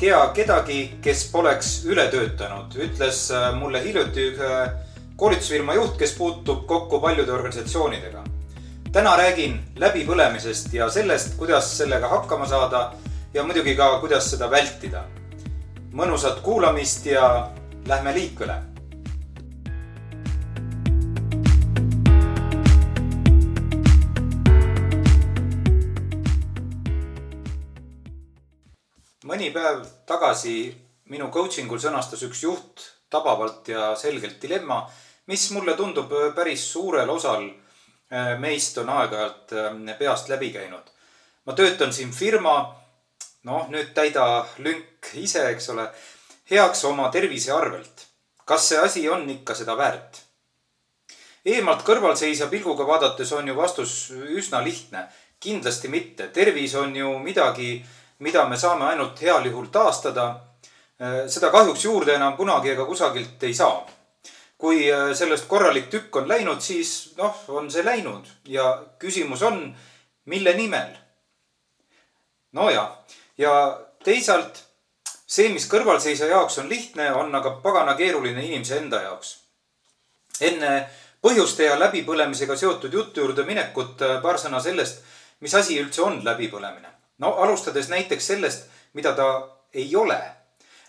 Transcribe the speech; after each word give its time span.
tea 0.00 0.18
kedagi, 0.34 0.78
kes 1.02 1.24
poleks 1.32 1.72
üle 1.88 2.06
töötanud, 2.12 2.74
ütles 2.84 3.28
äh, 3.34 3.50
mulle 3.58 3.82
hiljuti 3.84 4.30
ühe 4.32 4.52
koolitusfirma 5.18 5.74
juht, 5.74 5.96
kes 5.98 6.14
puutub 6.18 6.66
kokku 6.66 7.00
paljude 7.00 7.32
organisatsioonidega. 7.32 8.24
täna 8.92 9.16
räägin 9.16 9.58
läbipõlemisest 9.76 10.72
ja 10.72 10.88
sellest, 10.90 11.34
kuidas 11.36 11.76
sellega 11.78 12.08
hakkama 12.08 12.46
saada 12.46 12.92
ja 13.34 13.44
muidugi 13.44 13.74
ka, 13.76 13.98
kuidas 14.00 14.30
seda 14.30 14.50
vältida. 14.50 15.04
mõnusat 15.92 16.40
kuulamist 16.42 17.06
ja 17.06 17.50
lähme 17.86 18.14
liikvele 18.14 18.77
mõni 29.48 29.54
päev 29.54 29.84
tagasi 30.06 30.74
minu 31.08 31.30
coaching 31.32 31.70
ul 31.72 31.80
sõnastas 31.80 32.22
üks 32.26 32.42
juht 32.42 32.82
tabavalt 33.08 33.68
ja 33.68 33.94
selgelt 33.96 34.40
dilemma, 34.42 34.86
mis 35.26 35.50
mulle 35.52 35.74
tundub 35.76 36.10
päris 36.34 36.66
suurel 36.72 37.08
osal 37.08 37.46
äh, 37.48 38.36
meist 38.38 38.76
on 38.78 38.88
aeg-ajalt 38.88 39.52
äh, 39.52 39.98
peast 39.98 40.28
läbi 40.28 40.50
käinud. 40.52 40.84
ma 41.46 41.52
töötan 41.54 41.92
siin 41.92 42.12
firma, 42.12 42.76
noh, 43.44 43.68
nüüd 43.70 43.94
täida 43.94 44.46
lünk 44.58 45.08
ise, 45.14 45.48
eks 45.48 45.70
ole, 45.70 45.88
heaks 46.50 46.84
oma 46.84 47.08
tervise 47.08 47.52
arvelt. 47.52 48.06
kas 48.44 48.68
see 48.68 48.78
asi 48.78 49.08
on 49.08 49.28
ikka 49.30 49.54
seda 49.54 49.76
väärt? 49.76 50.24
eemalt 51.44 51.84
kõrvalseisja 51.84 52.48
pilguga 52.48 52.84
vaadates 52.86 53.32
on 53.32 53.48
ju 53.48 53.56
vastus 53.56 54.10
üsna 54.10 54.60
lihtne. 54.64 55.08
kindlasti 55.40 55.88
mitte. 55.88 56.28
tervis 56.28 56.74
on 56.74 56.96
ju 56.96 57.18
midagi 57.18 57.86
mida 58.18 58.48
me 58.48 58.56
saame 58.56 58.84
ainult 58.84 59.22
heal 59.22 59.46
juhul 59.46 59.66
taastada. 59.72 60.28
Äh, 61.00 61.26
seda 61.30 61.50
kahjuks 61.50 61.84
juurde 61.84 62.14
enam 62.14 62.36
kunagi 62.36 62.72
ega 62.74 62.84
kusagilt 62.84 63.42
ei 63.42 63.54
saa. 63.54 63.86
kui 64.58 64.92
äh, 64.92 65.12
sellest 65.14 65.46
korralik 65.46 65.86
tükk 65.90 66.16
on 66.16 66.28
läinud, 66.28 66.60
siis 66.60 67.12
noh, 67.16 67.44
on 67.48 67.70
see 67.70 67.84
läinud 67.84 68.26
ja 68.44 68.82
küsimus 68.98 69.42
on, 69.42 69.76
mille 70.24 70.54
nimel? 70.54 70.96
nojah, 72.52 72.88
ja 73.38 73.52
teisalt 74.04 74.64
see, 75.26 75.46
mis 75.54 75.68
kõrvalseisja 75.70 76.26
jaoks 76.26 76.58
on 76.58 76.68
lihtne, 76.68 77.12
on 77.14 77.34
aga 77.34 77.50
pagana 77.62 77.94
keeruline 77.94 78.42
inimese 78.42 78.80
enda 78.82 79.02
jaoks. 79.02 79.36
enne 80.40 80.88
põhjuste 81.22 81.70
ja 81.70 81.78
läbipõlemisega 81.78 82.56
seotud 82.56 82.92
jutu 82.92 83.20
juurde 83.20 83.46
minekut 83.46 84.02
äh, 84.02 84.18
paar 84.22 84.42
sõna 84.42 84.58
sellest, 84.60 85.04
mis 85.40 85.54
asi 85.54 85.78
üldse 85.78 86.02
on 86.02 86.24
läbipõlemine 86.24 86.97
no 87.18 87.34
alustades 87.34 87.88
näiteks 87.88 88.26
sellest, 88.26 88.68
mida 88.94 89.12
ta 89.12 89.28
ei 89.74 89.96
ole. 89.96 90.18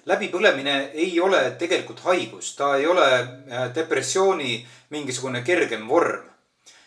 läbipõlemine 0.06 0.92
ei 0.94 1.20
ole 1.20 1.40
tegelikult 1.60 2.00
haigus, 2.00 2.56
ta 2.56 2.76
ei 2.78 2.88
ole 2.88 3.08
äh, 3.14 3.66
depressiooni 3.76 4.68
mingisugune 4.90 5.42
kergem 5.42 5.88
vorm. 5.88 6.24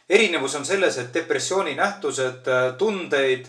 erinevus 0.09 0.55
on 0.55 0.65
selles, 0.65 0.99
et 0.99 1.15
depressiooni 1.15 1.75
nähtused, 1.75 2.49
äh, 2.49 2.75
tundeid, 2.79 3.47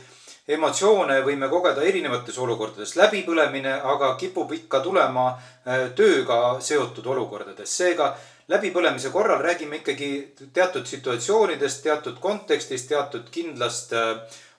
emotsioone 0.47 1.21
võime 1.23 1.49
kogeda 1.49 1.81
erinevates 1.81 2.37
olukordades. 2.37 2.95
läbipõlemine 2.95 3.79
aga 3.81 4.15
kipub 4.15 4.51
ikka 4.51 4.79
tulema 4.79 5.27
äh, 5.31 5.89
tööga 5.95 6.59
seotud 6.59 7.05
olukordades, 7.05 7.77
seega 7.77 8.17
läbipõlemise 8.47 9.09
korral 9.09 9.41
räägime 9.41 9.75
ikkagi 9.75 10.33
teatud 10.53 10.85
situatsioonidest, 10.85 11.83
teatud 11.83 12.19
kontekstist, 12.19 12.87
teatud 12.87 13.29
kindlast 13.31 13.93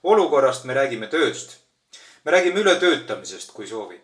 olukorrast, 0.04 0.64
me 0.64 0.74
räägime 0.74 1.08
tööst. 1.08 1.60
me 2.24 2.32
räägime 2.32 2.60
ületöötamisest, 2.60 3.52
kui 3.52 3.66
soovid. 3.66 4.00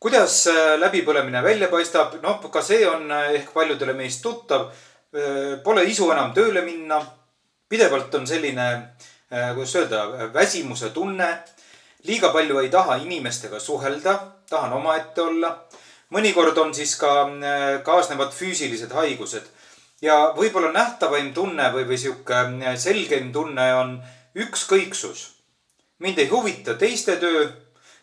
kuidas 0.00 0.46
äh, 0.46 0.78
läbipõlemine 0.78 1.42
välja 1.42 1.68
paistab, 1.68 2.14
noh, 2.22 2.50
ka 2.50 2.62
see 2.62 2.86
on 2.86 3.10
äh, 3.10 3.34
ehk 3.34 3.52
paljudele 3.52 3.92
meist 3.92 4.22
tuttav. 4.22 4.70
Äh, 5.14 5.58
pole 5.64 5.84
isu 5.84 6.10
enam 6.12 6.34
tööle 6.34 6.62
minna. 6.62 7.02
pidevalt 7.68 8.14
on 8.14 8.26
selline, 8.26 8.96
kuidas 9.28 9.74
öelda, 9.76 10.30
väsimuse 10.32 10.90
tunne. 10.90 11.42
liiga 12.04 12.32
palju 12.32 12.58
ei 12.58 12.68
taha 12.68 12.96
inimestega 12.96 13.60
suhelda, 13.60 14.18
tahan 14.50 14.72
omaette 14.72 15.20
olla. 15.22 15.64
mõnikord 16.10 16.58
on 16.58 16.74
siis 16.74 16.96
ka 16.96 17.28
kaasnevad 17.84 18.32
füüsilised 18.32 18.92
haigused 18.92 19.44
ja 20.02 20.32
võib-olla 20.36 20.72
nähtavaim 20.72 21.34
tunne 21.34 21.72
või, 21.72 21.84
või 21.84 21.98
sihuke 21.98 22.34
selgeim 22.76 23.32
tunne 23.32 23.74
on 23.74 24.00
ükskõiksus. 24.34 25.34
mind 25.98 26.18
ei 26.18 26.28
huvita 26.28 26.74
teiste 26.74 27.16
töö 27.16 27.48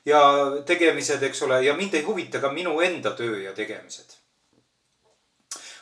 ja 0.06 0.20
tegemised, 0.66 1.24
eks 1.24 1.42
ole, 1.42 1.64
ja 1.64 1.74
mind 1.74 1.94
ei 1.94 2.04
huvita 2.04 2.40
ka 2.40 2.52
minu 2.52 2.80
enda 2.82 3.12
töö 3.12 3.42
ja 3.42 3.54
tegemised. 3.54 4.18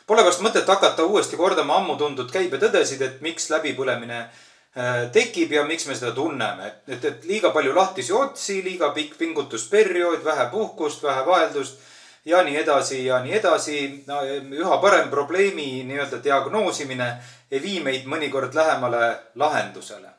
Pole 0.06 0.24
vast 0.24 0.42
mõtet 0.44 0.68
hakata 0.68 1.04
uuesti 1.04 1.36
kordama 1.36 1.78
ammu 1.80 1.96
tuntud 1.96 2.30
käibetõdesid, 2.32 3.02
et 3.02 3.20
miks 3.24 3.48
läbipõlemine 3.50 4.18
äh, 4.20 5.10
tekib 5.12 5.52
ja 5.52 5.64
miks 5.64 5.86
me 5.88 5.96
seda 5.96 6.12
tunneme, 6.12 6.66
et, 6.66 6.82
et, 6.96 7.04
et 7.04 7.24
liiga 7.28 7.50
palju 7.56 7.74
lahtisi 7.74 8.12
otsi, 8.12 8.60
liiga 8.64 8.92
pikk 8.96 9.16
pingutusperiood, 9.18 10.24
vähe 10.24 10.48
puhkust, 10.52 11.02
vähe 11.02 11.26
vaheldust 11.26 11.80
ja 12.24 12.42
nii 12.44 12.56
edasi 12.56 13.04
ja 13.06 13.20
nii 13.24 13.38
edasi 13.40 13.78
no,. 14.06 14.20
üha 14.60 14.76
parem 14.80 15.08
probleemi 15.12 15.84
nii-öelda 15.88 16.22
diagnoosimine 16.24 17.08
ei 17.50 17.62
vii 17.62 17.80
meid 17.84 18.06
mõnikord 18.08 18.56
lähemale 18.56 19.08
lahendusele 19.40 20.13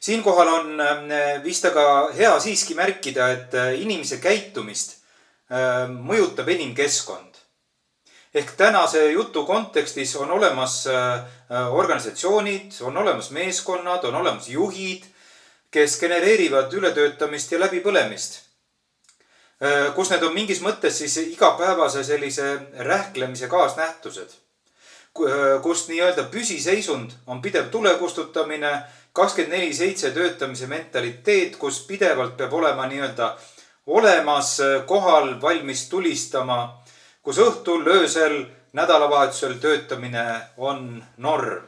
siinkohal 0.00 0.48
on 0.48 0.80
äh, 0.80 1.44
vist 1.44 1.64
aga 1.64 2.10
hea 2.16 2.34
siiski 2.40 2.74
märkida, 2.74 3.28
et 3.32 3.54
äh, 3.54 3.72
inimese 3.80 4.20
käitumist 4.22 4.98
äh, 5.50 5.86
mõjutab 5.90 6.48
enim 6.54 6.74
keskkond. 6.74 7.32
ehk 8.36 8.50
tänase 8.56 9.06
jutu 9.12 9.46
kontekstis 9.48 10.10
on 10.20 10.30
olemas 10.30 10.84
organisatsioonid, 11.70 12.74
on 12.84 12.96
olemas 12.96 13.30
meeskonnad, 13.30 14.04
on 14.04 14.14
olemas 14.14 14.48
juhid, 14.48 15.06
kes 15.70 16.00
genereerivad 16.00 16.72
ületöötamist 16.72 17.52
ja 17.52 17.58
läbipõlemist. 17.58 18.42
kus 19.94 20.10
need 20.10 20.22
on 20.22 20.34
mingis 20.34 20.60
mõttes 20.60 20.98
siis 20.98 21.16
igapäevase 21.16 22.04
sellise 22.04 22.58
rähklemise 22.76 23.48
kaasnähtused. 23.48 24.36
Kus 25.62 25.86
nii-öelda 25.88 26.26
püsiseisund 26.30 27.10
on 27.26 27.42
pidev 27.42 27.70
tule 27.70 27.94
kustutamine 28.00 28.72
kakskümmend 29.16 29.52
neli 29.52 29.74
seitse 29.74 30.10
töötamise 30.10 30.66
mentaliteet, 30.66 31.56
kus 31.56 31.80
pidevalt 31.88 32.36
peab 32.36 32.52
olema 32.52 32.86
nii-öelda 32.86 33.30
olemas, 33.86 34.58
kohal, 34.86 35.36
valmis 35.42 35.88
tulistama, 35.88 36.58
kus 37.22 37.38
õhtul, 37.40 37.86
öösel, 37.86 38.44
nädalavahetusel 38.76 39.56
töötamine 39.62 40.26
on 40.56 41.04
norm. 41.16 41.62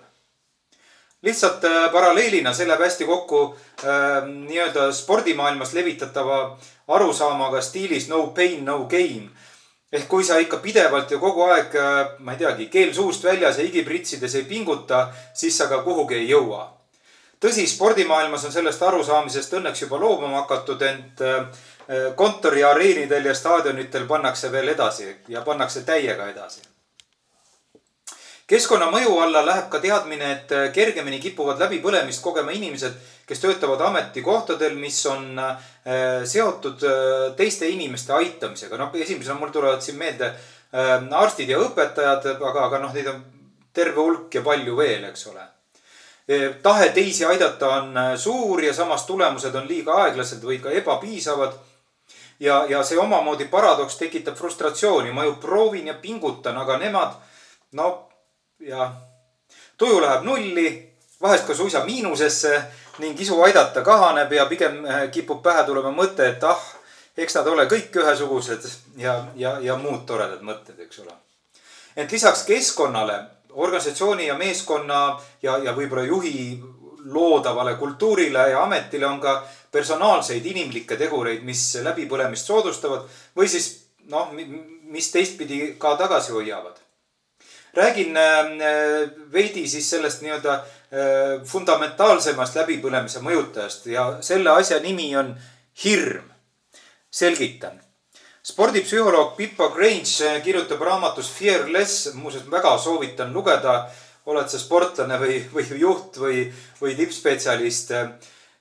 lihtsalt 1.22 1.64
äh, 1.64 1.92
paralleelina, 1.92 2.52
see 2.54 2.66
läheb 2.68 2.84
hästi 2.84 3.04
kokku 3.04 3.38
äh, 3.82 4.28
nii-öelda 4.28 4.92
spordimaailmas 4.94 5.72
levitatava 5.74 6.58
arusaamaga 6.88 7.60
stiilis 7.60 8.06
no 8.08 8.26
pain, 8.36 8.64
no 8.64 8.84
gain 8.84 9.30
ehk 9.92 10.08
kui 10.08 10.24
sa 10.24 10.38
ikka 10.38 10.56
pidevalt 10.64 11.10
ja 11.10 11.18
kogu 11.18 11.46
aeg, 11.50 11.76
äh, 11.76 12.16
ma 12.18 12.32
ei 12.32 12.42
teagi, 12.44 12.66
keel 12.72 12.94
suust 12.94 13.24
väljas 13.24 13.58
ja 13.58 13.64
higipritsides 13.64 14.34
ei 14.34 14.44
pinguta, 14.44 15.08
siis 15.34 15.58
sa 15.58 15.68
ka 15.68 15.82
kuhugi 15.82 16.14
ei 16.14 16.28
jõua 16.28 16.78
tõsi, 17.40 17.66
spordimaailmas 17.66 18.44
on 18.44 18.52
sellest 18.52 18.82
arusaamisest 18.82 19.52
õnneks 19.60 19.84
juba 19.84 20.00
loobuma 20.00 20.42
hakatud, 20.42 20.82
ent 20.82 21.22
äh, 21.22 21.60
kontori 22.16 22.64
areenidel 22.64 23.30
ja 23.30 23.34
staadionitel 23.34 24.06
pannakse 24.06 24.52
veel 24.52 24.74
edasi 24.74 25.08
ja 25.28 25.42
pannakse 25.42 25.84
täiega 25.86 26.28
edasi. 26.28 26.60
keskkonna 28.46 28.90
mõju 28.90 29.18
alla 29.20 29.44
läheb 29.46 29.68
ka 29.70 29.80
teadmine, 29.80 30.32
et 30.32 30.52
äh, 30.52 30.72
kergemini 30.72 31.20
kipuvad 31.20 31.60
läbipõlemist 31.60 32.22
kogema 32.22 32.50
inimesed, 32.50 32.92
kes 33.28 33.42
töötavad 33.42 33.80
ametikohtadel, 33.90 34.74
mis 34.80 34.98
on 35.06 35.38
äh, 35.38 35.68
seotud 36.24 36.84
teiste 37.36 37.68
inimeste 37.68 38.12
aitamisega. 38.16 38.76
noh, 38.76 38.94
esimesena 38.94 39.38
mul 39.38 39.52
tulevad 39.52 39.84
siin 39.84 39.98
meelde 39.98 40.32
arstid 41.16 41.48
ja 41.48 41.60
õpetajad, 41.64 42.26
aga, 42.36 42.64
aga 42.66 42.80
noh, 42.82 42.92
neid 42.92 43.06
on 43.08 43.22
terve 43.72 44.02
hulk 44.02 44.34
ja 44.34 44.42
palju 44.44 44.76
veel, 44.76 45.06
eks 45.08 45.26
ole 45.30 45.46
tahe 46.62 46.88
teisi 46.88 47.24
aidata 47.24 47.68
on 47.68 47.96
äh, 47.96 48.16
suur 48.16 48.64
ja 48.64 48.74
samas 48.74 49.06
tulemused 49.06 49.54
on 49.54 49.68
liiga 49.68 49.94
aeglased 50.04 50.44
või 50.44 50.58
ka 50.60 50.70
ebapiisavad. 50.70 51.52
ja, 52.40 52.64
ja 52.68 52.82
see 52.84 52.98
omamoodi 52.98 53.44
paradoks 53.44 53.96
tekitab 53.96 54.36
frustratsiooni, 54.36 55.12
ma 55.12 55.24
ju 55.24 55.34
proovin 55.40 55.86
ja 55.86 55.94
pingutan, 55.94 56.56
aga 56.56 56.76
nemad, 56.78 57.16
no 57.72 58.08
ja 58.60 58.92
tuju 59.78 60.00
läheb 60.00 60.22
nulli, 60.24 60.68
vahest 61.20 61.46
ka 61.46 61.54
suisa 61.54 61.84
miinusesse 61.84 62.62
ning 62.98 63.20
isu 63.20 63.42
aidata 63.42 63.82
kahaneb 63.82 64.32
ja 64.32 64.46
pigem 64.46 64.84
äh, 64.84 65.10
kipub 65.10 65.42
pähe 65.42 65.64
tulema 65.66 65.92
mõte, 65.94 66.26
et 66.28 66.44
ah, 66.44 66.60
eks 67.16 67.38
nad 67.38 67.46
ole 67.46 67.66
kõik 67.70 67.96
ühesugused 68.02 68.66
ja, 68.96 69.20
ja, 69.36 69.58
ja 69.62 69.76
muud 69.76 70.04
toredad 70.06 70.42
mõtted, 70.42 70.78
eks 70.86 71.02
ole. 71.04 71.14
ent 71.96 72.12
lisaks 72.12 72.44
keskkonnale 72.46 73.18
organisatsiooni 73.50 74.26
ja 74.26 74.36
meeskonna 74.38 75.18
ja, 75.42 75.58
ja 75.58 75.72
võib-olla 75.74 76.04
juhi 76.06 76.60
loodavale 77.04 77.74
kultuurile 77.74 78.50
ja 78.50 78.62
ametile 78.62 79.06
on 79.06 79.20
ka 79.20 79.40
personaalseid 79.72 80.46
inimlikke 80.46 80.96
tegureid, 80.96 81.42
mis 81.44 81.62
läbipõlemist 81.82 82.46
soodustavad 82.46 83.06
või 83.36 83.48
siis 83.48 83.70
noh, 84.12 84.30
mis 84.88 85.10
teistpidi 85.12 85.74
ka 85.78 85.96
tagasi 85.96 86.32
hoiavad. 86.32 86.76
räägin 87.74 88.16
äh, 88.16 88.46
veidi 89.32 89.68
siis 89.68 89.90
sellest 89.90 90.22
nii-öelda 90.22 90.64
fundamentaalsemast 91.44 92.54
läbipõlemise 92.56 93.20
mõjutajast 93.20 93.90
ja 93.92 94.06
selle 94.24 94.54
asja 94.56 94.78
nimi 94.80 95.10
on 95.16 95.34
hirm. 95.84 96.30
selgitan 97.10 97.76
spordipsühholoog 98.48 99.36
Pippa 99.36 99.68
Grange 99.68 100.40
kirjutab 100.44 100.80
raamatus 100.80 101.28
Fearless, 101.30 102.14
muuseas 102.14 102.46
väga 102.50 102.78
soovitan 102.78 103.32
lugeda 103.32 103.82
oled 104.28 104.48
sa 104.48 104.60
sportlane 104.60 105.18
või, 105.20 105.38
või 105.52 105.66
juht 105.80 106.16
või, 106.20 106.46
või 106.80 106.96
tippspetsialist. 106.96 107.92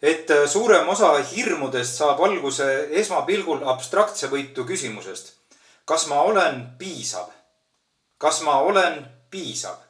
et 0.01 0.31
suurem 0.47 0.89
osa 0.89 1.13
hirmudest 1.31 1.97
saab 2.01 2.21
alguse 2.23 2.67
esmapilgul 3.01 3.63
abstraktse 3.63 4.27
võitu 4.27 4.65
küsimusest. 4.65 5.33
kas 5.85 6.07
ma 6.07 6.21
olen 6.21 6.65
piisav? 6.77 7.31
kas 8.17 8.41
ma 8.41 8.59
olen 8.59 9.05
piisav? 9.29 9.86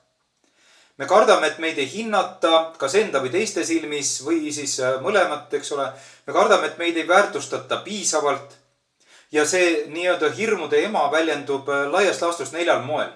Me 0.98 1.06
kardame, 1.06 1.48
et 1.48 1.60
meid 1.60 1.78
ei 1.78 1.90
hinnata 1.92 2.74
kas 2.78 2.96
enda 2.96 3.22
või 3.22 3.30
teiste 3.30 3.64
silmis 3.66 4.22
või 4.26 4.52
siis 4.54 4.80
mõlemat, 5.02 5.54
eks 5.54 5.72
ole. 5.72 5.92
me 6.28 6.34
kardame, 6.34 6.68
et 6.68 6.78
meid 6.78 6.98
ei 6.98 7.08
väärtustata 7.08 7.78
piisavalt. 7.86 8.58
ja 9.32 9.46
see 9.46 9.86
nii-öelda 9.88 10.32
hirmude 10.32 10.84
ema 10.84 11.12
väljendub 11.12 11.68
laias 11.92 12.22
laastus 12.22 12.52
neljal 12.52 12.82
moel. 12.82 13.10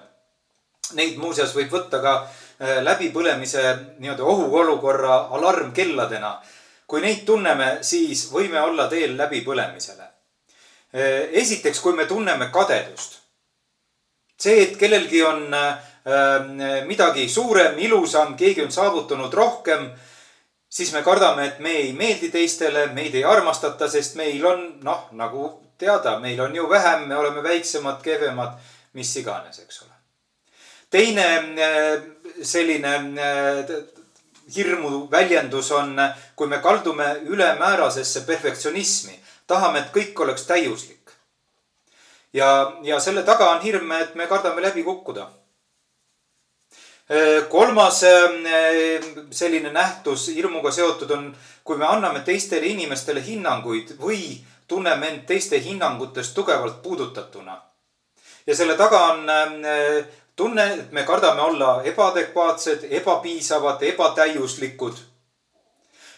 Neid 0.92 1.16
muuseas 1.16 1.54
võib 1.56 1.70
võtta 1.72 2.02
ka 2.02 2.14
Äh, 2.62 2.78
läbipõlemise 2.84 3.62
nii-öelda 3.98 4.24
ohuolukorra 4.24 5.14
alarmkelladena. 5.34 6.42
kui 6.86 7.00
neid 7.00 7.22
tunneme, 7.24 7.78
siis 7.80 8.26
võime 8.32 8.60
olla 8.60 8.84
teel 8.88 9.16
läbipõlemisele. 9.16 10.02
Äh, 10.02 11.32
esiteks, 11.42 11.80
kui 11.80 11.92
me 11.92 12.04
tunneme 12.06 12.50
kadedust. 12.52 13.18
see, 14.38 14.62
et 14.62 14.76
kellelgi 14.76 15.22
on 15.22 15.54
äh, 15.54 15.78
midagi 16.88 17.28
suurem, 17.28 17.76
ilusam, 17.78 18.36
keegi 18.36 18.64
on 18.64 18.72
saavutanud 18.74 19.34
rohkem, 19.34 19.84
siis 20.72 20.92
me 20.92 21.02
kardame, 21.02 21.46
et 21.46 21.58
me 21.60 21.70
ei 21.84 21.92
meeldi 21.92 22.30
teistele, 22.32 22.88
meid 22.96 23.14
ei 23.14 23.24
armastata, 23.24 23.88
sest 23.88 24.16
meil 24.18 24.44
on 24.46 24.64
noh, 24.82 25.08
nagu 25.18 25.48
teada, 25.78 26.18
meil 26.18 26.40
on 26.40 26.54
ju 26.56 26.68
vähem, 26.70 27.06
me 27.08 27.16
oleme 27.16 27.42
väiksemad, 27.42 28.02
kehvemad, 28.02 28.58
mis 28.98 29.16
iganes, 29.16 29.58
eks 29.62 29.82
ole. 29.82 29.90
teine 30.90 31.26
selline 32.42 32.96
äh, 32.96 33.70
hirmu 34.54 35.10
väljendus 35.10 35.70
on, 35.72 35.96
kui 36.36 36.46
me 36.46 36.58
kaldume 36.58 37.16
ülemäärasesse 37.24 38.24
perfektsionismi, 38.26 39.18
tahame, 39.46 39.78
et 39.78 39.92
kõik 39.94 40.20
oleks 40.20 40.46
täiuslik. 40.46 41.10
ja, 42.32 42.72
ja 42.82 43.00
selle 43.00 43.22
taga 43.22 43.50
on 43.50 43.62
hirm, 43.62 43.92
et 43.92 44.14
me 44.14 44.26
kardame 44.26 44.62
läbi 44.62 44.82
kukkuda. 44.82 45.30
Äh, 47.12 47.48
kolmas 47.48 48.02
äh, 48.04 49.02
selline 49.30 49.72
nähtus 49.72 50.28
hirmuga 50.34 50.70
seotud 50.70 51.10
on, 51.10 51.26
kui 51.64 51.76
me 51.76 51.86
anname 51.86 52.20
teistele 52.24 52.66
inimestele 52.66 53.20
hinnanguid 53.26 53.98
või 54.00 54.38
tunneme 54.68 55.08
end 55.08 55.26
teiste 55.28 55.60
hinnangutest 55.60 56.34
tugevalt 56.34 56.82
puudutatuna. 56.82 57.60
ja 58.46 58.56
selle 58.56 58.74
taga 58.74 58.98
on 59.12 59.28
tunne, 60.36 60.74
et 60.74 60.92
me 60.92 61.02
kardame 61.02 61.42
olla 61.42 61.82
ebaadekvaatsed, 61.84 62.86
ebapiisavad, 62.90 63.82
ebatäiuslikud. 63.82 64.94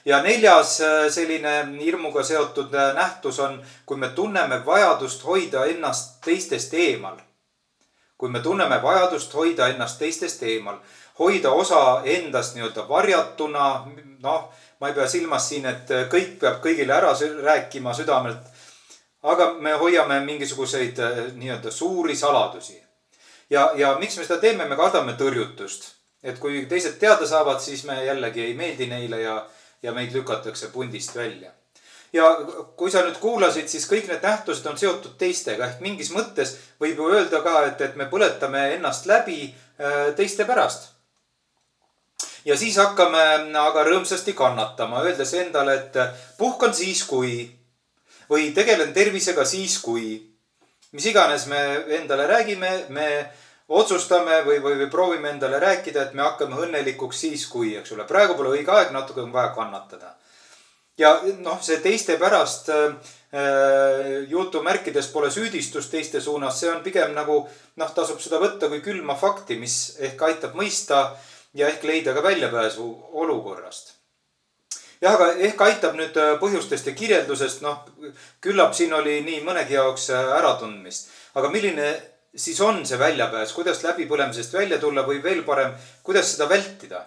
ja 0.05 0.23
neljas 0.23 0.81
äh, 0.81 1.08
selline 1.08 1.52
hirmuga 1.81 2.23
seotud 2.23 2.75
äh, 2.75 2.94
nähtus 2.94 3.41
on, 3.41 3.62
kui 3.87 3.96
me 3.96 4.08
tunneme 4.08 4.67
vajadust 4.67 5.25
hoida 5.25 5.64
ennast 5.64 6.20
teistest 6.25 6.75
eemal. 6.75 7.17
Kui 8.25 8.32
me 8.32 8.41
tunneme 8.41 8.79
vajadust 8.82 9.35
hoida 9.37 9.67
ennast 9.69 9.99
teistest 10.00 10.43
eemal, 10.49 10.79
hoida 11.19 11.50
osa 11.53 12.00
endast 12.09 12.55
nii-öelda 12.56 12.87
varjatuna, 12.88 13.67
noh, 14.25 14.47
ma 14.81 14.88
ei 14.88 14.94
pea 14.97 15.05
silmas 15.12 15.49
siin, 15.49 15.67
et 15.69 15.93
äh, 15.93 16.06
kõik 16.09 16.38
peab 16.41 16.62
kõigile 16.65 16.97
ära 16.97 17.12
rääkima 17.44 17.93
südamelt. 17.93 18.49
aga 19.23 19.50
me 19.61 19.73
hoiame 19.81 20.21
mingisuguseid 20.21 20.99
nii-öelda 21.35 21.71
suuri 21.71 22.17
saladusi 22.17 22.81
ja, 23.50 23.73
ja 23.75 23.97
miks 23.99 24.17
me 24.17 24.25
seda 24.25 24.41
teeme, 24.41 24.65
me 24.65 24.77
kardame 24.77 25.12
tõrjutust. 25.20 25.91
et 26.23 26.38
kui 26.41 26.65
teised 26.67 26.97
teada 26.99 27.27
saavad, 27.27 27.61
siis 27.61 27.85
me 27.85 27.99
jällegi 28.05 28.41
ei 28.41 28.55
meeldi 28.55 28.87
neile 28.87 29.20
ja, 29.20 29.37
ja 29.82 29.93
meid 29.93 30.17
lükatakse 30.17 30.73
pundist 30.73 31.17
välja. 31.17 31.50
Ja 32.15 32.31
kui 32.79 32.93
sa 32.95 33.03
nüüd 33.03 33.19
kuulasid, 33.19 33.67
siis 33.69 33.89
kõik 33.91 34.07
need 34.11 34.23
nähtused 34.23 34.67
on 34.71 34.79
seotud 34.79 35.17
teistega. 35.19 35.67
Ehk 35.67 35.83
mingis 35.83 36.13
mõttes 36.15 36.55
võib 36.81 37.01
ju 37.03 37.11
öelda 37.11 37.43
ka, 37.43 37.65
et, 37.67 37.81
et 37.83 37.97
me 37.99 38.07
põletame 38.11 38.69
ennast 38.77 39.09
läbi 39.11 39.49
äh, 39.49 40.15
teiste 40.17 40.47
pärast. 40.47 40.93
Ja 42.45 42.57
siis 42.61 42.77
hakkame 42.77 43.25
aga 43.57 43.83
rõõmsasti 43.89 44.35
kannatama, 44.37 45.01
öeldes 45.03 45.33
endale, 45.41 45.79
et 45.81 45.97
puhkan 46.39 46.75
siis, 46.77 47.01
kui 47.09 47.49
või 48.31 48.51
tegelen 48.55 48.93
tervisega 48.93 49.45
siis, 49.49 49.79
kui. 49.83 50.19
Mis 50.95 51.07
iganes 51.11 51.47
me 51.51 51.61
endale 51.97 52.27
räägime, 52.31 52.71
me 52.95 53.09
otsustame 53.69 54.43
või, 54.47 54.61
või, 54.63 54.77
või 54.83 54.91
proovime 54.91 55.33
endale 55.33 55.59
rääkida, 55.59 56.03
et 56.03 56.15
me 56.15 56.23
hakkame 56.23 56.61
õnnelikuks 56.67 57.25
siis, 57.27 57.47
kui, 57.51 57.75
eks 57.81 57.97
ole, 57.97 58.07
praegu 58.07 58.37
pole 58.39 58.53
õige 58.55 58.71
aeg, 58.71 58.93
natuke 58.95 59.25
on 59.25 59.33
vaja 59.33 59.51
kannatada. 59.57 60.15
Ja 60.99 61.17
noh, 61.43 61.58
see 61.62 61.81
teiste 61.82 62.17
pärast 62.20 62.70
äh, 62.70 62.94
jutumärkides 64.31 65.11
pole 65.12 65.31
süüdistus 65.35 65.91
teiste 65.91 66.20
suunas, 66.20 66.61
see 66.61 66.70
on 66.70 66.82
pigem 66.87 67.14
nagu 67.17 67.41
noh, 67.81 67.91
tasub 67.96 68.23
seda 68.23 68.41
võtta 68.43 68.70
kui 68.70 68.81
külma 68.85 69.17
fakti, 69.19 69.58
mis 69.58 69.96
ehk 69.99 70.23
aitab 70.29 70.55
mõista 70.58 71.11
ja 71.55 71.69
ehk 71.73 71.85
leida 71.87 72.14
ka 72.14 72.23
väljapääsu 72.23 72.87
olukorrast 73.25 73.94
jah, 75.02 75.14
aga 75.14 75.32
ehk 75.49 75.61
aitab 75.67 75.99
nüüd 75.99 76.17
äh, 76.20 76.35
põhjustest 76.41 76.88
ja 76.88 76.96
kirjeldusest, 76.96 77.62
noh, 77.67 77.85
küllap 78.44 78.75
siin 78.76 78.94
oli 78.94 79.20
nii 79.26 79.43
mõnegi 79.46 79.79
jaoks 79.79 80.11
äh, 80.14 80.35
äratundmist. 80.38 81.11
aga 81.35 81.50
milline 81.50 81.89
siis 82.36 82.60
on 82.60 82.82
see 82.86 82.98
väljapääs, 82.98 83.53
kuidas 83.55 83.82
läbipõlemisest 83.84 84.55
välja 84.55 84.79
tulla 84.82 85.05
või 85.06 85.22
veel 85.22 85.43
parem, 85.46 85.74
kuidas 86.03 86.34
seda 86.34 86.48
vältida? 86.51 87.05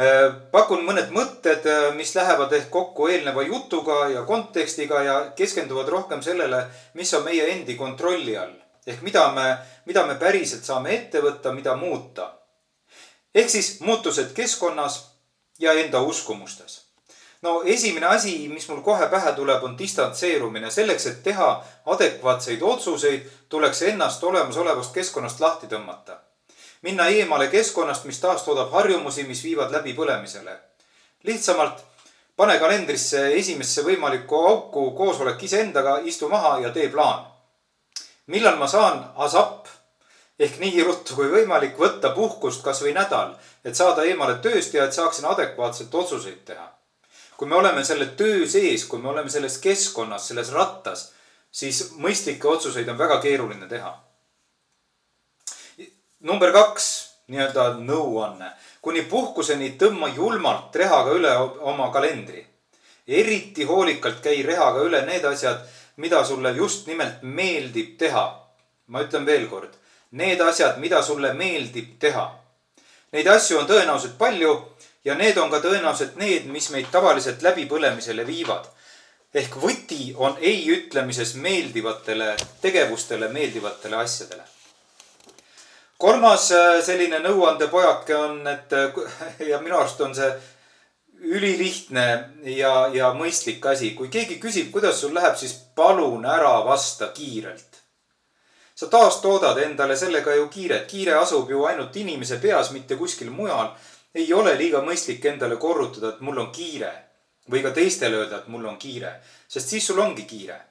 Äh, 0.00 0.30
pakun 0.48 0.80
mõned 0.86 1.10
mõtted, 1.12 1.66
mis 1.92 2.14
lähevad 2.16 2.52
ehk 2.56 2.70
kokku 2.72 3.10
eelneva 3.12 3.42
jutuga 3.44 4.06
ja 4.08 4.22
kontekstiga 4.24 5.02
ja 5.04 5.16
keskenduvad 5.36 5.90
rohkem 5.92 6.22
sellele, 6.24 6.62
mis 6.96 7.12
on 7.14 7.26
meie 7.26 7.50
endi 7.52 7.76
kontrolli 7.76 8.36
all. 8.38 8.54
ehk 8.86 9.02
mida 9.02 9.26
me, 9.32 9.58
mida 9.86 10.06
me 10.06 10.14
päriselt 10.14 10.64
saame 10.64 10.94
ette 10.94 11.20
võtta, 11.20 11.52
mida 11.52 11.76
muuta. 11.76 12.30
ehk 13.34 13.50
siis 13.50 13.80
muutused 13.80 14.32
keskkonnas 14.32 14.96
ja 15.58 15.72
enda 15.72 16.00
uskumustes. 16.00 16.80
no 17.42 17.62
esimene 17.62 18.06
asi, 18.06 18.48
mis 18.48 18.68
mul 18.68 18.80
kohe 18.80 19.06
pähe 19.06 19.32
tuleb, 19.32 19.64
on 19.64 19.78
distantseerumine. 19.78 20.70
selleks, 20.70 21.06
et 21.06 21.22
teha 21.22 21.64
adekvaatseid 21.86 22.62
otsuseid, 22.62 23.30
tuleks 23.48 23.82
ennast 23.82 24.24
olemasolevast 24.24 24.94
keskkonnast 24.94 25.40
lahti 25.40 25.66
tõmmata. 25.66 26.29
Minna 26.82 27.06
eemale 27.06 27.48
keskkonnast, 27.48 28.04
mis 28.04 28.20
taastoodab 28.20 28.72
harjumusi, 28.72 29.24
mis 29.24 29.44
viivad 29.44 29.72
läbipõlemisele. 29.72 30.58
lihtsamalt 31.22 31.84
pane 32.36 32.58
kalendrisse 32.58 33.34
esimesse 33.36 33.82
võimalikku 33.84 34.36
auku 34.48 34.90
koosolek 34.96 35.42
iseendaga, 35.42 35.98
istu 36.04 36.28
maha 36.28 36.58
ja 36.60 36.70
tee 36.70 36.88
plaan. 36.88 37.26
millal 38.26 38.56
ma 38.56 38.66
saan 38.66 39.12
ASAP 39.16 39.66
ehk 40.38 40.58
nii 40.58 40.82
ruttu 40.82 41.14
kui 41.18 41.28
võimalik 41.28 41.76
võtta 41.76 42.14
puhkust 42.16 42.62
kasvõi 42.64 42.94
nädal, 42.96 43.34
et 43.64 43.76
saada 43.76 44.06
eemale 44.08 44.38
tööst 44.44 44.74
ja 44.74 44.86
et 44.88 44.96
saaksin 44.96 45.26
adekvaatselt 45.28 45.94
otsuseid 45.94 46.44
teha. 46.44 46.68
kui 47.36 47.48
me 47.48 47.56
oleme 47.56 47.84
selle 47.84 48.06
töö 48.16 48.46
sees, 48.46 48.84
kui 48.84 48.98
me 48.98 49.08
oleme 49.08 49.30
selles 49.30 49.58
keskkonnas, 49.58 50.26
selles 50.28 50.50
rattas, 50.52 51.12
siis 51.52 51.92
mõistlikke 51.96 52.48
otsuseid 52.48 52.88
on 52.88 52.98
väga 52.98 53.20
keeruline 53.20 53.68
teha. 53.68 53.92
Number 56.20 56.52
kaks, 56.52 56.86
nii-öelda 57.28 57.74
nõuanne. 57.80 58.52
kuni 58.82 59.02
puhkuseni 59.02 59.76
tõmba 59.78 60.08
julmalt 60.14 60.76
rehaga 60.76 61.12
üle 61.12 61.34
oma 61.60 61.90
kalendri. 61.92 62.46
eriti 63.08 63.64
hoolikalt 63.64 64.20
käi 64.20 64.42
rehaga 64.42 64.80
üle 64.80 65.02
need 65.06 65.24
asjad, 65.24 65.66
mida 65.96 66.24
sulle 66.24 66.52
just 66.52 66.86
nimelt 66.86 67.22
meeldib 67.22 67.98
teha. 67.98 68.46
ma 68.86 69.02
ütlen 69.02 69.26
veel 69.26 69.46
kord 69.46 69.80
need 70.10 70.40
asjad, 70.40 70.78
mida 70.78 71.02
sulle 71.02 71.32
meeldib 71.34 71.98
teha. 72.02 72.26
Neid 73.12 73.26
asju 73.30 73.58
on 73.60 73.66
tõenäoliselt 73.66 74.16
palju 74.18 74.52
ja 75.04 75.14
need 75.18 75.38
on 75.38 75.50
ka 75.50 75.60
tõenäoliselt 75.62 76.18
need, 76.18 76.46
mis 76.50 76.70
meid 76.74 76.90
tavaliselt 76.90 77.42
läbipõlemisele 77.42 78.26
viivad. 78.26 78.66
ehk 79.34 79.54
võti 79.62 80.12
on 80.16 80.36
ei 80.40 80.64
ütlemises 80.74 81.34
meeldivatele 81.34 82.36
tegevustele, 82.60 83.28
meeldivatele 83.28 83.96
asjadele. 83.96 84.42
Kolmas 86.00 86.48
äh, 86.52 86.78
selline 86.84 87.20
nõuandepojake 87.24 88.16
on, 88.16 88.40
et 88.48 88.72
äh, 88.72 88.96
ja 89.50 89.60
minu 89.60 89.76
arust 89.78 90.00
on 90.00 90.14
see 90.16 90.30
ülilihtne 91.20 92.06
ja, 92.56 92.88
ja 92.92 93.10
mõistlik 93.16 93.66
asi. 93.68 93.92
kui 93.96 94.08
keegi 94.08 94.38
küsib, 94.40 94.70
kuidas 94.72 95.02
sul 95.02 95.12
läheb, 95.14 95.36
siis 95.36 95.52
palun 95.76 96.24
ära 96.24 96.54
vasta 96.64 97.10
kiirelt. 97.16 97.82
sa 98.74 98.86
taastoodad 98.86 99.58
endale 99.58 99.96
sellega 99.96 100.34
ju 100.34 100.48
kiiret. 100.48 100.86
kiire 100.88 101.14
asub 101.20 101.50
ju 101.50 101.64
ainult 101.64 101.96
inimese 101.96 102.40
peas, 102.40 102.70
mitte 102.70 102.96
kuskil 102.96 103.30
mujal. 103.30 103.68
ei 104.14 104.32
ole 104.32 104.56
liiga 104.56 104.80
mõistlik 104.80 105.24
endale 105.26 105.56
korrutada, 105.56 106.08
et 106.08 106.20
mul 106.20 106.38
on 106.38 106.50
kiire 106.52 106.92
või 107.50 107.62
ka 107.62 107.70
teistele 107.70 108.16
öelda, 108.16 108.38
et 108.38 108.48
mul 108.48 108.64
on 108.64 108.78
kiire, 108.78 109.20
sest 109.48 109.68
siis 109.68 109.86
sul 109.86 109.98
ongi 109.98 110.24
kiire 110.24 110.69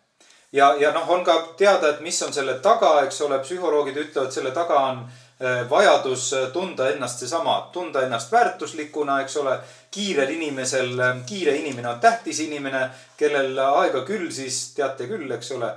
ja, 0.52 0.76
ja 0.80 0.92
noh, 0.92 1.10
on 1.10 1.24
ka 1.24 1.38
teada, 1.58 1.90
et 1.90 2.02
mis 2.02 2.22
on 2.24 2.34
selle 2.34 2.60
taga, 2.60 3.02
eks 3.06 3.22
ole, 3.22 3.40
psühholoogid 3.40 3.98
ütlevad, 3.98 4.32
selle 4.32 4.52
taga 4.52 4.80
on 4.92 5.04
Äh, 5.44 5.70
vajadus 5.70 6.34
äh, 6.34 6.52
tunda 6.52 6.90
ennast 6.90 7.20
seesama, 7.20 7.70
tunda 7.74 8.02
ennast 8.02 8.32
väärtuslikuna, 8.32 9.22
eks 9.22 9.38
ole. 9.38 9.60
kiirel 9.92 10.30
inimesel, 10.30 11.00
äh, 11.00 11.16
kiire 11.26 11.56
inimene 11.56 11.90
on 11.90 12.00
tähtis 12.00 12.40
inimene, 12.40 12.90
kellel 13.18 13.60
aega 13.60 14.02
küll, 14.04 14.32
siis 14.32 14.74
teate 14.76 15.08
küll, 15.08 15.32
eks 15.32 15.52
ole. 15.56 15.72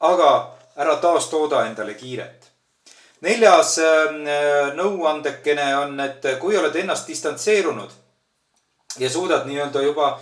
aga 0.00 0.56
ära 0.76 0.96
taastooda 0.96 1.66
endale 1.66 1.94
kiiret. 1.94 2.50
neljas 3.20 3.78
nõuandekene 4.74 5.68
on, 5.76 6.00
et 6.00 6.26
kui 6.40 6.56
oled 6.58 6.74
ennast 6.76 7.08
distantseerunud 7.08 7.90
ja 8.98 9.10
suudad 9.10 9.46
nii-öelda 9.46 9.82
juba 9.82 10.12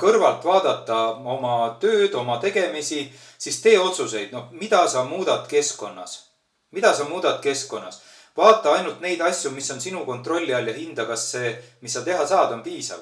kõrvalt 0.00 0.44
vaadata 0.44 1.02
oma 1.34 1.76
tööd, 1.80 2.14
oma 2.14 2.38
tegemisi, 2.42 3.04
siis 3.38 3.60
tee 3.62 3.78
otsuseid, 3.78 4.32
noh, 4.32 4.48
mida 4.52 4.86
sa 4.88 5.04
muudad 5.04 5.46
keskkonnas 5.48 6.30
mida 6.70 6.94
sa 6.94 7.04
muudad 7.04 7.40
keskkonnas? 7.40 8.02
vaata 8.36 8.72
ainult 8.72 9.00
neid 9.00 9.20
asju, 9.20 9.50
mis 9.50 9.70
on 9.70 9.80
sinu 9.80 10.04
kontrolli 10.06 10.54
all 10.54 10.68
ja 10.68 10.72
hinda, 10.72 11.04
kas 11.04 11.26
see, 11.32 11.50
mis 11.82 11.92
sa 11.92 12.00
teha 12.06 12.24
saad, 12.26 12.52
on 12.54 12.62
piisav. 12.62 13.00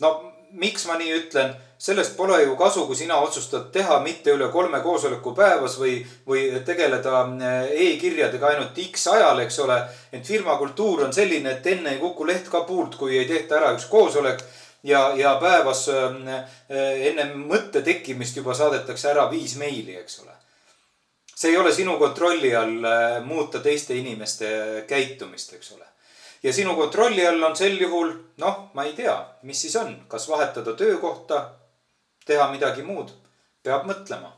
no 0.00 0.29
miks 0.52 0.86
ma 0.88 0.96
nii 0.98 1.12
ütlen, 1.16 1.52
sellest 1.80 2.16
pole 2.16 2.42
ju 2.42 2.56
kasu, 2.56 2.84
kui 2.86 2.96
sina 2.96 3.16
otsustad 3.24 3.70
teha 3.72 4.00
mitte 4.04 4.34
üle 4.34 4.50
kolme 4.52 4.80
koosoleku 4.84 5.32
päevas 5.36 5.78
või, 5.80 6.00
või 6.28 6.48
tegeleda 6.66 7.22
eh, 7.26 7.70
e-kirjadega 7.86 8.50
ainult 8.52 8.80
X 8.84 9.06
ajal, 9.14 9.40
eks 9.44 9.58
ole. 9.64 9.78
et 10.12 10.26
firma 10.26 10.56
kultuur 10.60 11.06
on 11.06 11.12
selline, 11.12 11.56
et 11.56 11.66
enne 11.66 11.94
ei 11.94 12.02
kuku 12.02 12.26
leht 12.26 12.50
ka 12.52 12.64
puult, 12.68 12.98
kui 13.00 13.18
ei 13.18 13.28
tehta 13.28 13.60
ära 13.60 13.72
üks 13.76 13.88
koosolek 13.88 14.44
ja, 14.82 15.12
ja 15.16 15.36
päevas 15.40 15.86
äh, 15.88 16.44
enne 17.12 17.30
mõtte 17.34 17.82
tekkimist 17.82 18.36
juba 18.36 18.54
saadetakse 18.54 19.10
ära 19.14 19.30
viis 19.30 19.56
meili, 19.56 19.96
eks 19.96 20.20
ole 20.24 20.36
see 21.40 21.50
ei 21.50 21.56
ole 21.56 21.72
sinu 21.72 21.96
kontrolli 21.98 22.54
all 22.56 22.84
äh, 22.84 23.24
muuta 23.24 23.62
teiste 23.64 23.96
inimeste 23.96 24.84
käitumist, 24.88 25.54
eks 25.56 25.72
ole. 25.72 25.86
Ja 26.42 26.52
sinu 26.52 26.74
kontrolli 26.76 27.26
all 27.26 27.42
on 27.42 27.56
sel 27.56 27.78
juhul, 27.80 28.12
noh, 28.40 28.70
ma 28.74 28.84
ei 28.84 28.92
tea, 28.96 29.16
mis 29.42 29.60
siis 29.60 29.76
on, 29.76 29.94
kas 30.08 30.28
vahetada 30.28 30.74
töökohta, 30.76 31.40
teha 32.26 32.50
midagi 32.52 32.82
muud, 32.82 33.12
peab 33.62 33.86
mõtlema. 33.88 34.32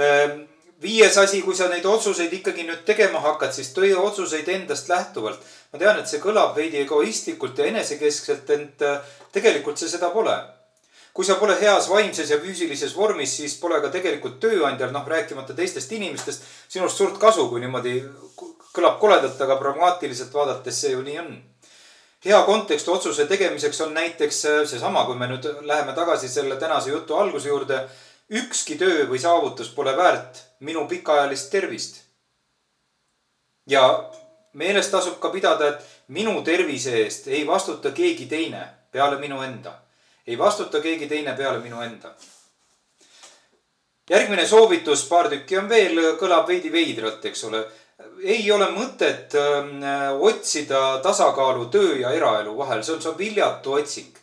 Ähm, 0.00 0.42
viies 0.82 1.16
asi, 1.18 1.42
kui 1.42 1.56
sa 1.56 1.68
neid 1.72 1.84
otsuseid 1.88 2.32
ikkagi 2.32 2.66
nüüd 2.68 2.84
tegema 2.88 3.20
hakkad, 3.24 3.52
siis 3.56 3.72
tee 3.76 3.94
otsuseid 3.96 4.48
endast 4.48 4.88
lähtuvalt. 4.88 5.40
ma 5.72 5.78
tean, 5.78 5.98
et 5.98 6.08
see 6.08 6.20
kõlab 6.20 6.56
veidi 6.56 6.80
egoistlikult 6.84 7.58
ja 7.58 7.66
enesekeskselt, 7.72 8.50
ent 8.50 8.82
äh, 8.82 9.00
tegelikult 9.32 9.78
see 9.78 9.88
seda 9.88 10.10
pole 10.10 10.36
kui 11.16 11.24
sa 11.24 11.38
pole 11.40 11.54
heas 11.56 11.86
vaimses 11.88 12.28
ja 12.28 12.36
füüsilises 12.36 12.92
vormis, 12.92 13.38
siis 13.38 13.54
pole 13.56 13.78
ka 13.80 13.88
tegelikult 13.88 14.34
tööandjal, 14.40 14.90
noh, 14.92 15.04
rääkimata 15.08 15.54
teistest 15.56 15.92
inimestest, 15.96 16.42
sinust 16.68 17.00
suurt 17.00 17.16
kasu, 17.20 17.46
kui 17.48 17.62
niimoodi 17.62 17.94
kõlab 18.76 18.98
koledalt, 19.00 19.40
aga 19.40 19.56
pragmaatiliselt 19.56 20.34
vaadates 20.36 20.80
see 20.82 20.92
ju 20.92 21.04
nii 21.06 21.20
on. 21.22 21.30
hea 22.26 22.40
kontekst 22.42 22.88
otsuse 22.88 23.24
tegemiseks 23.30 23.80
on 23.80 23.94
näiteks 23.94 24.42
äh, 24.50 24.58
seesama, 24.68 25.04
kui 25.06 25.16
me 25.16 25.28
nüüd 25.30 25.46
läheme 25.62 25.94
tagasi 25.96 26.28
selle 26.28 26.56
tänase 26.60 26.90
jutu 26.90 27.16
alguse 27.16 27.48
juurde. 27.48 27.88
ükski 28.30 28.76
töö 28.76 29.08
või 29.08 29.18
saavutus 29.22 29.68
pole 29.70 29.96
väärt 29.96 30.42
minu 30.60 30.86
pikaajalist 30.86 31.50
tervist. 31.50 31.96
ja 33.66 34.10
meeles 34.52 34.88
tasub 34.88 35.18
ka 35.20 35.30
pidada, 35.30 35.68
et 35.68 35.80
minu 36.08 36.42
tervise 36.42 36.96
eest 37.04 37.28
ei 37.28 37.46
vastuta 37.46 37.90
keegi 37.90 38.26
teine 38.26 38.68
peale 38.92 39.16
minu 39.18 39.42
enda 39.42 39.85
ei 40.26 40.38
vastuta 40.38 40.80
keegi 40.80 41.06
teine 41.06 41.32
peale 41.36 41.58
minu 41.58 41.80
enda. 41.82 42.14
järgmine 44.10 44.46
soovitus, 44.46 45.08
paar 45.08 45.28
tükki 45.28 45.58
on 45.58 45.68
veel, 45.68 45.98
kõlab 46.20 46.46
veidi 46.46 46.72
veidralt, 46.72 47.24
eks 47.24 47.44
ole. 47.44 47.64
ei 48.22 48.50
ole 48.52 48.68
mõtet 48.70 49.34
öö, 49.34 49.58
ähm, 49.58 49.82
otsida 50.20 50.98
tasakaalu 51.02 51.66
töö 51.66 51.96
ja 51.98 52.10
eraelu 52.10 52.56
vahel, 52.58 52.82
see 52.82 52.94
on, 52.94 53.02
see 53.02 53.10
on 53.10 53.18
viljatu 53.18 53.72
otsing. 53.72 54.18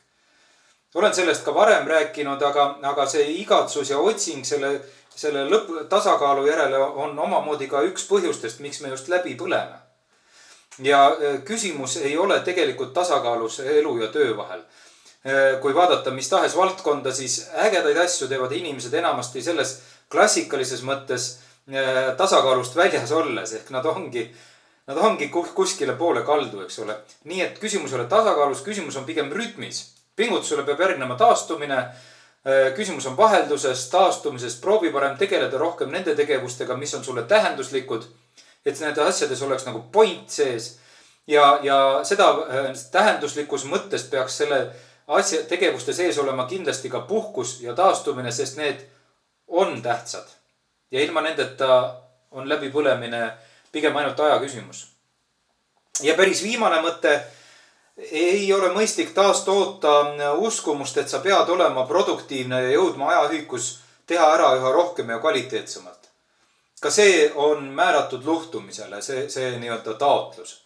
olen 0.95 1.13
sellest 1.13 1.43
ka 1.43 1.53
varem 1.53 1.87
rääkinud, 1.87 2.41
aga, 2.41 2.77
aga 2.83 3.05
see 3.05 3.31
igatsus 3.41 3.89
ja 3.89 3.97
otsing 3.97 4.45
selle, 4.45 4.79
selle 5.15 5.47
lõpp, 5.49 5.87
tasakaalu 5.89 6.47
järele 6.47 6.77
on 6.77 7.19
omamoodi 7.19 7.67
ka 7.67 7.81
üks 7.81 8.07
põhjustest, 8.07 8.59
miks 8.59 8.81
me 8.81 8.89
just 8.89 9.07
läbi 9.07 9.35
põleme 9.35 9.83
ja 10.79 11.07
äh, 11.07 11.43
küsimus 11.45 11.97
ei 11.97 12.17
ole 12.17 12.39
tegelikult 12.39 12.93
tasakaalus 12.93 13.59
elu 13.59 13.97
ja 14.01 14.07
töö 14.07 14.37
vahel 14.37 14.63
kui 15.61 15.75
vaadata 15.75 16.11
mis 16.11 16.27
tahes 16.29 16.55
valdkonda, 16.57 17.13
siis 17.15 17.45
ägedaid 17.55 17.97
asju 17.97 18.27
teevad 18.27 18.51
inimesed 18.51 18.93
enamasti 18.99 19.41
selles 19.41 19.77
klassikalises 20.11 20.83
mõttes 20.83 21.27
äh, 21.71 22.11
tasakaalust 22.19 22.75
väljas 22.75 23.11
olles 23.15 23.53
ehk 23.57 23.71
nad 23.73 23.85
ongi, 23.89 24.27
nad 24.87 24.99
ongi 24.99 25.29
kuskile 25.31 25.95
poole 25.99 26.25
kaldu, 26.27 26.65
eks 26.65 26.79
ole. 26.83 26.97
nii 27.29 27.41
et 27.47 27.59
küsimus 27.61 27.93
ei 27.93 28.01
ole 28.01 28.09
tasakaalus, 28.11 28.65
küsimus 28.67 28.99
on 28.99 29.07
pigem 29.09 29.31
rütmis. 29.31 29.89
pingutusele 30.15 30.63
peab 30.63 30.79
järgnema 30.79 31.15
taastumine. 31.15 31.77
Äh, 32.43 32.73
küsimus 32.75 33.05
on 33.07 33.17
vahelduses, 33.17 33.87
taastumises, 33.89 34.59
proovi 34.61 34.91
parem 34.91 35.17
tegeleda 35.17 35.57
rohkem 35.57 35.91
nende 35.91 36.15
tegevustega, 36.15 36.75
mis 36.77 36.93
on 36.93 37.03
sulle 37.03 37.23
tähenduslikud. 37.23 38.03
et 38.65 38.79
nendes 38.79 39.07
asjades 39.07 39.41
oleks 39.41 39.65
nagu 39.65 39.83
point 39.91 40.29
sees 40.29 40.77
ja, 41.27 41.59
ja 41.63 41.99
seda 42.03 42.27
tähenduslikus 42.91 43.65
mõttes 43.65 44.03
peaks 44.11 44.37
selle 44.37 44.59
asja, 45.07 45.43
tegevuste 45.43 45.93
sees 45.93 46.17
olema 46.17 46.45
kindlasti 46.47 46.89
ka 46.89 46.99
puhkus 46.99 47.61
ja 47.61 47.75
taastumine, 47.75 48.31
sest 48.31 48.57
need 48.57 48.85
on 49.47 49.81
tähtsad. 49.81 50.27
ja 50.91 51.01
ilma 51.01 51.21
nendeta 51.21 51.95
on 52.31 52.49
läbipõlemine 52.49 53.31
pigem 53.71 53.95
ainult 53.95 54.19
aja 54.19 54.39
küsimus. 54.39 54.87
ja 56.01 56.13
päris 56.13 56.43
viimane 56.43 56.81
mõte. 56.81 57.21
ei 58.11 58.53
ole 58.53 58.69
mõistlik 58.73 59.13
taastoota 59.13 60.33
uskumust, 60.33 60.97
et 60.97 61.09
sa 61.09 61.19
pead 61.19 61.49
olema 61.49 61.85
produktiivne 61.85 62.61
ja 62.63 62.71
jõudma 62.71 63.09
ajaühikus 63.09 63.79
teha 64.05 64.33
ära 64.33 64.55
üha 64.55 64.71
rohkem 64.71 65.09
ja 65.09 65.19
kvaliteetsemalt. 65.19 66.09
ka 66.81 66.89
see 66.89 67.31
on 67.35 67.63
määratud 67.63 68.25
luhtumisele, 68.25 69.01
see, 69.01 69.29
see 69.29 69.57
nii-öelda 69.59 69.93
taotlus 69.93 70.63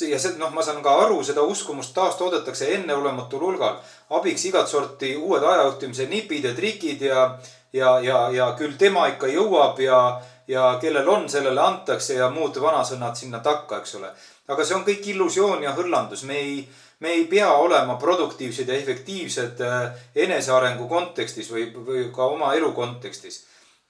ja 0.00 0.18
see, 0.18 0.34
noh, 0.38 0.50
ma 0.50 0.62
saan 0.62 0.82
ka 0.82 0.92
aru, 1.04 1.20
seda 1.24 1.42
uskumust 1.46 1.94
taastoodetakse 1.94 2.72
enneolematul 2.74 3.42
hulgal. 3.46 3.76
abiks 4.10 4.44
igat 4.50 4.68
sorti 4.68 5.14
uued 5.16 5.42
ajajuhtimise 5.42 6.06
nipid 6.10 6.44
ja 6.44 6.54
trikid 6.54 7.02
ja, 7.02 7.38
ja, 7.72 7.98
ja, 8.00 8.30
ja 8.30 8.54
küll 8.58 8.74
tema 8.78 9.06
ikka 9.12 9.30
jõuab 9.30 9.78
ja, 9.80 10.00
ja 10.48 10.78
kellel 10.80 11.08
on, 11.08 11.28
sellele 11.30 11.60
antakse 11.60 12.18
ja 12.18 12.30
muud 12.30 12.58
vanasõnad 12.60 13.14
sinna 13.16 13.38
takka, 13.38 13.78
eks 13.78 13.94
ole. 14.00 14.10
aga 14.48 14.64
see 14.64 14.76
on 14.76 14.84
kõik 14.84 15.06
illusioon 15.14 15.62
ja 15.62 15.76
hõllandus, 15.78 16.26
me 16.26 16.40
ei, 16.42 16.58
me 17.00 17.14
ei 17.14 17.24
pea 17.30 17.52
olema 17.52 17.94
produktiivsed 17.94 18.68
ja 18.68 18.74
efektiivsed 18.74 19.62
äh, 19.62 19.94
enesearengu 20.26 20.88
kontekstis 20.88 21.52
või, 21.54 21.70
või 21.86 22.10
ka 22.14 22.26
oma 22.34 22.50
elu 22.58 22.72
kontekstis. 22.74 23.44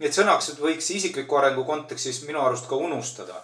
Need 0.05 0.13
sõnakesed 0.13 0.61
võiks 0.61 0.91
isikliku 0.91 1.41
arengu 1.41 1.65
kontekstis 1.65 2.25
minu 2.29 2.45
arust 2.45 2.69
ka 2.69 2.77
unustada 2.77 3.41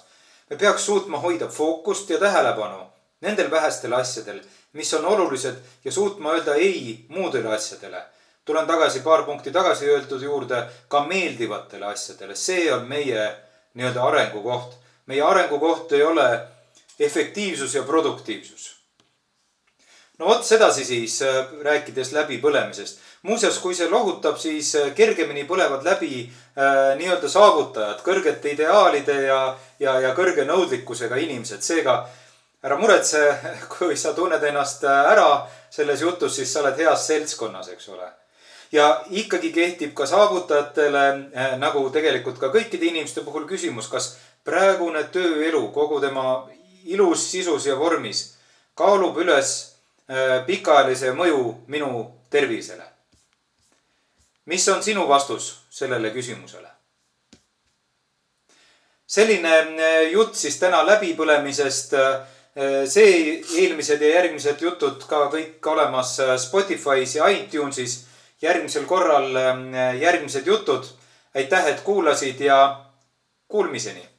me 0.50 0.56
peaks 0.56 0.86
suutma 0.86 1.18
hoida 1.18 1.48
fookust 1.48 2.10
ja 2.10 2.18
tähelepanu 2.18 2.90
nendel 3.20 3.50
vähestel 3.50 3.92
asjadel, 3.92 4.40
mis 4.72 4.94
on 4.94 5.06
olulised 5.06 5.56
ja 5.84 5.92
suutma 5.92 6.32
öelda 6.32 6.54
ei 6.54 7.04
muudele 7.08 7.54
asjadele. 7.54 8.02
tulen 8.44 8.66
tagasi 8.66 9.00
paar 9.00 9.22
punkti 9.22 9.50
tagasi 9.50 9.86
öeldud 9.86 10.22
juurde, 10.22 10.64
ka 10.88 11.04
meeldivatele 11.04 11.86
asjadele, 11.86 12.34
see 12.34 12.72
on 12.74 12.88
meie 12.88 13.36
nii-öelda 13.74 14.02
arengukoht. 14.02 14.74
meie 15.06 15.22
arengukoht 15.22 15.92
ei 15.92 16.02
ole 16.02 16.40
efektiivsus 17.00 17.74
ja 17.74 17.82
produktiivsus. 17.82 18.76
no 20.18 20.26
vot 20.26 20.44
sedasi 20.44 20.84
siis 20.84 21.22
äh, 21.22 21.46
rääkides 21.62 22.12
läbipõlemisest 22.12 22.98
muuseas, 23.22 23.58
kui 23.58 23.74
see 23.74 23.88
lohutab, 23.90 24.38
siis 24.40 24.74
äh, 24.78 24.92
kergemini 24.96 25.44
põlevad 25.48 25.84
läbi 25.84 26.22
äh, 26.24 26.94
nii-öelda 27.00 27.28
saavutajad, 27.28 28.00
kõrgete 28.06 28.54
ideaalide 28.54 29.16
ja, 29.26 29.40
ja, 29.80 29.98
ja 30.00 30.14
kõrge 30.16 30.46
nõudlikkusega 30.48 31.20
inimesed. 31.20 31.62
seega 31.62 32.00
ära 32.64 32.78
muretse, 32.80 33.20
kui 33.74 33.96
sa 33.96 34.14
tunned 34.16 34.44
ennast 34.44 34.84
äh, 34.84 35.12
ära 35.12 35.28
selles 35.70 36.00
jutus, 36.00 36.36
siis 36.36 36.52
sa 36.52 36.64
oled 36.64 36.80
heas 36.80 37.06
seltskonnas, 37.06 37.68
eks 37.74 37.88
ole. 37.88 38.08
ja 38.72 39.02
ikkagi 39.10 39.52
kehtib 39.52 39.94
ka 39.94 40.06
saavutajatele 40.06 41.04
äh, 41.08 41.54
nagu 41.58 41.88
tegelikult 41.90 42.38
ka 42.38 42.52
kõikide 42.54 42.88
inimeste 42.88 43.24
puhul 43.26 43.44
küsimus, 43.48 43.90
kas 43.92 44.14
praegune 44.44 45.04
tööelu 45.12 45.66
kogu 45.74 46.00
tema 46.00 46.46
ilus 46.84 47.26
sisus 47.30 47.66
ja 47.66 47.76
vormis 47.76 48.30
kaalub 48.74 49.18
üles 49.20 49.50
pikaajalise 50.46 51.12
mõju 51.14 51.42
minu 51.70 51.90
tervisele. 52.30 52.89
Mis 54.46 54.68
on 54.68 54.82
sinu 54.82 55.08
vastus 55.08 55.66
sellele 55.70 56.10
küsimusele? 56.10 56.68
selline 59.10 59.54
jutt 60.12 60.34
siis 60.34 60.58
täna 60.58 60.84
läbipõlemisest. 60.86 61.96
see, 62.86 63.40
eelmised 63.62 64.02
ja 64.02 64.08
järgmised 64.14 64.62
jutud 64.62 65.02
ka 65.08 65.26
kõik 65.32 65.66
olemas 65.66 66.16
Spotify's 66.38 67.16
ja 67.16 67.28
iTunesis. 67.28 68.06
järgmisel 68.42 68.84
korral 68.84 69.34
järgmised 69.98 70.46
jutud. 70.46 70.86
aitäh, 71.34 71.66
et 71.66 71.80
kuulasid 71.80 72.40
ja 72.40 72.84
kuulmiseni 73.48 74.09